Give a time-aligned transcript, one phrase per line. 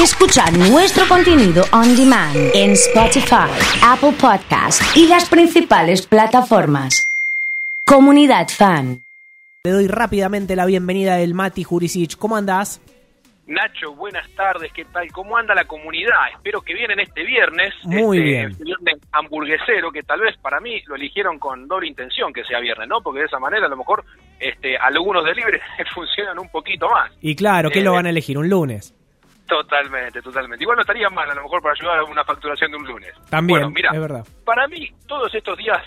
[0.00, 3.50] Escucha nuestro contenido on demand en Spotify,
[3.82, 7.02] Apple Podcast y las principales plataformas.
[7.84, 9.02] Comunidad Fan.
[9.64, 12.16] Le doy rápidamente la bienvenida del Mati Jurisic.
[12.16, 12.80] ¿Cómo andás?
[13.48, 15.10] Nacho, buenas tardes, ¿qué tal?
[15.10, 16.30] ¿Cómo anda la comunidad?
[16.32, 17.74] Espero que vienen este viernes.
[17.82, 18.56] Muy este, bien.
[18.60, 22.86] Viernes hamburguesero, que tal vez para mí lo eligieron con doble intención que sea viernes,
[22.86, 23.00] ¿no?
[23.00, 24.04] Porque de esa manera a lo mejor
[24.38, 25.60] este, algunos delibres
[25.92, 27.10] funcionan un poquito más.
[27.20, 28.38] Y claro, ¿qué Eh, lo van a elegir?
[28.38, 28.94] ¿Un lunes?
[29.48, 30.62] Totalmente, totalmente.
[30.62, 33.12] Igual no estaría mal a lo mejor para ayudar a una facturación de un lunes.
[33.30, 34.24] También, Bueno, mira, es verdad.
[34.44, 35.78] para mí todos estos días,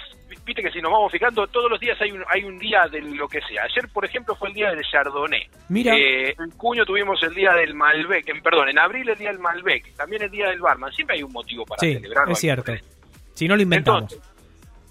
[0.46, 3.02] viste que si nos vamos fijando, todos los días hay un, hay un día de
[3.02, 3.64] lo que sea.
[3.64, 5.48] Ayer, por ejemplo, fue el día del Chardonnay.
[5.70, 5.96] Mira.
[5.96, 9.40] Eh, en junio tuvimos el día del Malbec, en, perdón, en abril el día del
[9.40, 10.92] Malbec, también el día del Barman.
[10.92, 12.34] Siempre hay un motivo para Sí, celebrarlo.
[12.34, 12.74] es cierto.
[13.36, 14.12] Si no lo inventamos.
[14.14, 14.31] Entonces,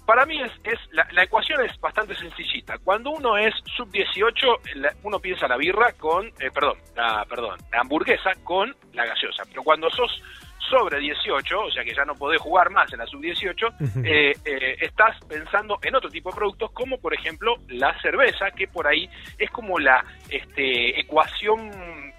[0.05, 2.77] para mí es, es la, la ecuación es bastante sencillita.
[2.79, 7.57] Cuando uno es sub 18, la- uno piensa la birra con, eh, perdón, la, perdón,
[7.71, 9.43] la hamburguesa con la gaseosa.
[9.49, 10.21] Pero cuando sos
[10.69, 13.99] sobre 18, o sea que ya no podés jugar más en la sub 18, Ujú.
[14.05, 18.67] eh, eh, estás pensando en otro tipo de productos, como por ejemplo la cerveza, que
[18.67, 21.71] por ahí es como la este, ecuación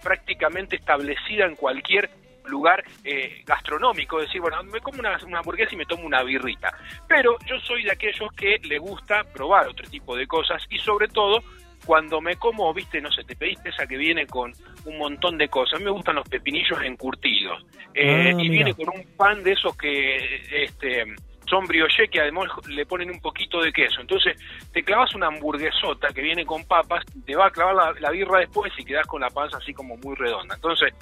[0.03, 2.11] prácticamente establecida en cualquier
[2.47, 6.73] lugar eh, gastronómico, decir, bueno, me como una, una hamburguesa y me tomo una birrita.
[7.09, 11.09] Pero yo soy de aquellos que le gusta probar otro tipo de cosas y sobre
[11.09, 11.43] todo
[11.85, 14.53] cuando me como, viste, no sé, te pediste esa que viene con
[14.85, 15.75] un montón de cosas.
[15.75, 17.65] A mí me gustan los pepinillos encurtidos.
[17.95, 20.17] Eh, Ah, y viene con un pan de esos que
[20.51, 21.05] este
[21.47, 24.01] son brioche que además le ponen un poquito de queso.
[24.01, 24.37] Entonces
[24.73, 28.39] te clavas una hamburguesota que viene con papas, te va a clavar la, la birra
[28.39, 30.55] después y quedas con la panza así como muy redonda.
[30.55, 30.95] Entonces,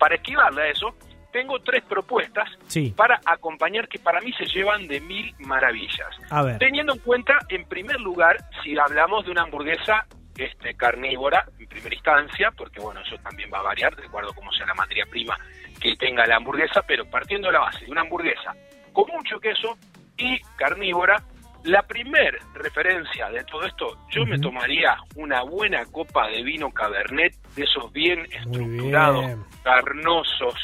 [0.00, 0.96] para esquivarle a eso,
[1.30, 2.92] tengo tres propuestas Sí.
[2.96, 6.08] para acompañar que para mí se llevan de mil maravillas.
[6.30, 6.58] A ver.
[6.58, 10.06] Teniendo en cuenta, en primer lugar, si hablamos de una hamburguesa
[10.36, 14.34] este, carnívora, en primera instancia, porque bueno, eso también va a variar, de acuerdo a
[14.34, 15.36] cómo sea la materia prima
[15.78, 18.54] que tenga la hamburguesa, pero partiendo de la base de una hamburguesa
[18.92, 19.76] con mucho queso
[20.16, 21.22] y carnívora,
[21.64, 27.34] la primer referencia de todo esto, yo me tomaría una buena copa de vino cabernet,
[27.54, 29.44] de esos bien estructurados, bien.
[29.62, 30.54] carnosos,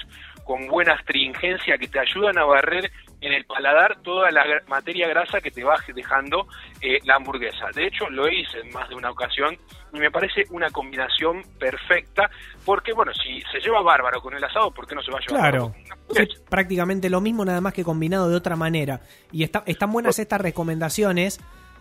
[0.45, 2.91] con buena astringencia que te ayudan a barrer
[3.21, 6.47] en el paladar toda la materia grasa que te va dejando
[6.81, 7.67] eh, la hamburguesa.
[7.75, 9.57] De hecho, lo hice en más de una ocasión
[9.93, 12.29] y me parece una combinación perfecta
[12.65, 15.21] porque, bueno, si se lleva bárbaro con el asado, ¿por qué no se va a
[15.27, 15.75] llevar Claro.
[16.09, 16.17] con?
[16.23, 19.01] Es prácticamente lo mismo, nada más que combinado de otra manera.
[19.33, 21.41] Y está, están buenas estas recomendaciones.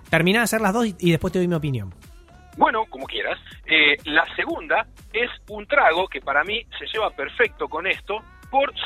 [0.10, 1.94] Terminá de hacer las dos y, y después te doy mi opinión.
[2.58, 3.38] Bueno, como quieras.
[3.66, 8.20] Eh, la segunda es un trago que para mí se lleva perfecto con esto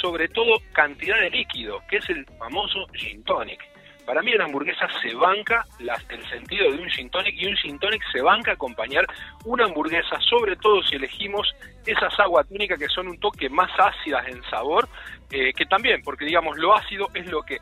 [0.02, 3.60] sobre todo cantidad de líquido, que es el famoso gin tonic.
[4.06, 7.78] Para mí una hamburguesa se banca el sentido de un gin tonic y un gin
[7.78, 9.06] tonic se banca acompañar
[9.46, 11.48] una hamburguesa, sobre todo si elegimos
[11.86, 14.90] esas aguas túnicas que son un toque más ácidas en sabor,
[15.32, 17.60] eh, que también, porque digamos lo ácido es lo que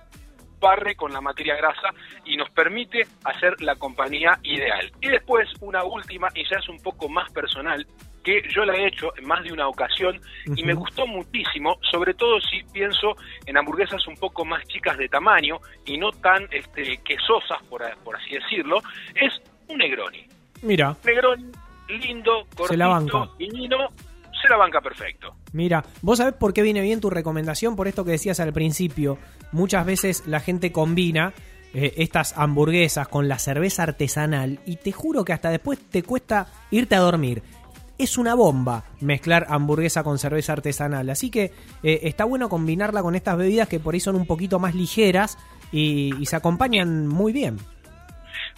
[0.60, 1.90] barre con la materia grasa
[2.26, 4.92] y nos permite hacer la compañía ideal.
[5.02, 7.86] Y después una última, y ya es un poco más personal,
[8.28, 10.20] que yo la he hecho en más de una ocasión
[10.54, 13.16] y me gustó muchísimo, sobre todo si pienso
[13.46, 18.18] en hamburguesas un poco más chicas de tamaño y no tan este, quesosas, por, por
[18.18, 18.82] así decirlo,
[19.16, 19.32] es
[19.70, 20.26] un Negroni.
[20.62, 21.46] Mira, Negroni,
[21.88, 23.30] lindo, cortito, Se la banca.
[23.40, 25.34] se la banca perfecto.
[25.54, 25.86] mira.
[26.02, 27.78] ¿Vos sabés por qué viene bien tu recomendación?
[27.78, 29.18] Por esto que decías al principio.
[29.54, 31.32] Muchas veces la gente combina
[31.74, 36.48] eh, estas hamburguesas con la cerveza artesanal y te juro que hasta después te cuesta
[36.72, 37.42] irte a dormir.
[37.98, 41.10] Es una bomba mezclar hamburguesa con cerveza artesanal.
[41.10, 41.52] Así que
[41.84, 45.38] eh, está bueno combinarla con estas bebidas que por ahí son un poquito más ligeras
[45.72, 47.58] y, se acompañan muy bien.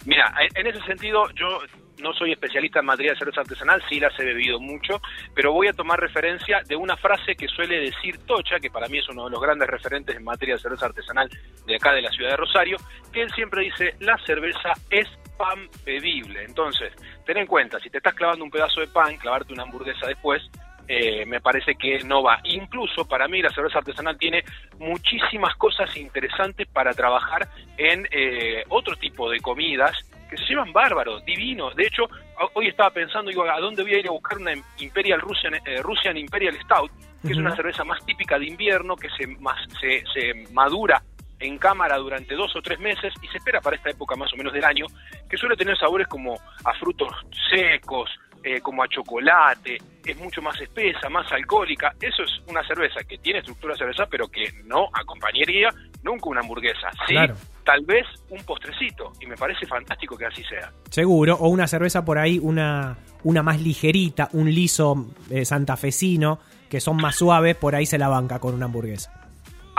[0.04, 1.60] Mira, en en ese sentido yo
[2.00, 5.00] no soy especialista en materia de cerveza artesanal, sí las he bebido mucho,
[5.34, 8.98] pero voy a tomar referencia de una frase que suele decir Tocha, que para mí
[8.98, 11.28] es uno de los grandes referentes en materia de cerveza artesanal
[11.66, 12.76] de acá de la ciudad de Rosario,
[13.12, 15.08] que él siempre dice, la cerveza es
[15.40, 16.44] pan bebible.
[16.44, 16.92] Entonces,
[17.24, 20.42] ten en cuenta, si te estás clavando un pedazo de pan, clavarte una hamburguesa después,
[20.86, 22.40] eh, me parece que no va.
[22.44, 24.44] Incluso para mí la cerveza artesanal tiene
[24.78, 27.48] muchísimas cosas interesantes para trabajar
[27.78, 29.92] en eh, otro tipo de comidas
[30.28, 31.74] que se llevan bárbaros, divinos.
[31.74, 34.52] De hecho, ho- hoy estaba pensando, digo, ¿a dónde voy a ir a buscar una
[34.78, 36.90] Imperial Russian, eh, Russian Imperial Stout?
[37.24, 41.02] Que es una cerveza más típica de invierno, que se, mas- se, se madura
[41.38, 44.36] en cámara durante dos o tres meses y se espera para esta época más o
[44.36, 44.86] menos del año,
[45.30, 47.12] que suele tener sabores como a frutos
[47.50, 48.10] secos,
[48.42, 51.92] eh, como a chocolate, es mucho más espesa, más alcohólica.
[52.00, 55.68] Eso es una cerveza que tiene estructura cerveza, pero que no acompañaría
[56.02, 56.90] nunca una hamburguesa.
[57.06, 57.34] Sí, Claro.
[57.64, 60.72] tal vez un postrecito, y me parece fantástico que así sea.
[60.90, 66.38] Seguro, o una cerveza por ahí, una, una más ligerita, un liso eh, santafesino,
[66.70, 69.19] que son más suaves, por ahí se la banca con una hamburguesa.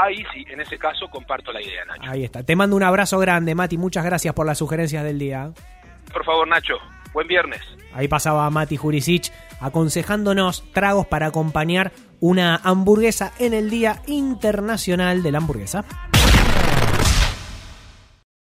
[0.02, 2.10] Ahí sí, en ese caso comparto la idea, Nacho.
[2.10, 2.44] Ahí está.
[2.44, 3.78] Te mando un abrazo grande, Mati.
[3.78, 5.52] Muchas gracias por las sugerencias del día.
[6.12, 6.74] Por favor, Nacho,
[7.14, 7.62] buen viernes.
[7.94, 15.32] Ahí pasaba Mati Jurisic aconsejándonos tragos para acompañar una hamburguesa en el Día Internacional de
[15.32, 15.86] la Hamburguesa.